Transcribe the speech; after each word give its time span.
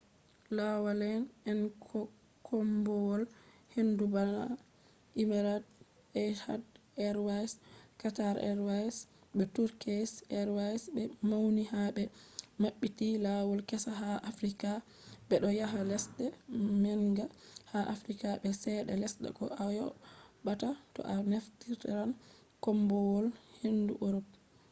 laawaale'en 0.57 1.59
koombowal-hendu 2.47 4.05
bana 4.15 4.43
emirates, 5.21 5.69
etihad 6.21 6.63
airways 7.07 7.51
qatar 8.01 8.35
airways 8.49 8.95
be 9.37 9.43
turkish 9.55 10.11
airways 10.39 10.83
be 10.95 11.03
mauni 11.29 11.63
ha 11.71 11.81
be 11.95 12.03
mabbiti 12.61 13.09
lawol 13.25 13.61
kessa 13.69 13.91
ha 14.01 14.11
africa 14.31 14.71
bedo 15.29 15.49
yaha 15.59 15.79
lesde 15.89 16.25
manga 16.83 17.25
ha 17.71 17.79
africa 17.95 18.29
be 18.41 18.49
chede 18.61 18.93
lesta 19.01 19.27
ko 19.37 19.45
ayobata 19.65 20.69
to 20.93 20.99
a 21.13 21.15
naftiran 21.31 22.09
koombowal-hendu 22.63 23.93
europe 24.03 24.31